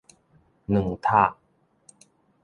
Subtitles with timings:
[0.65, 1.37] 卵塔